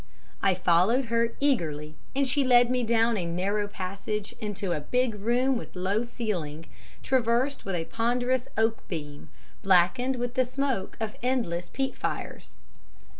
I 0.41 0.55
followed 0.55 1.05
her 1.13 1.33
eagerly, 1.39 1.93
and 2.15 2.25
she 2.25 2.43
led 2.43 2.71
me 2.71 2.81
down 2.83 3.17
a 3.17 3.25
narrow 3.27 3.67
passage 3.67 4.33
into 4.41 4.71
a 4.71 4.79
big 4.79 5.13
room 5.13 5.59
with 5.59 5.75
a 5.75 5.79
low 5.79 6.01
ceiling, 6.01 6.65
traversed 7.03 7.65
with 7.65 7.75
a 7.75 7.85
ponderous 7.85 8.47
oak 8.57 8.81
beam, 8.87 9.29
blackened 9.61 10.15
with 10.15 10.33
the 10.33 10.43
smoke 10.43 10.97
of 10.99 11.15
endless 11.21 11.69
peat 11.69 11.95
fires. 11.95 12.55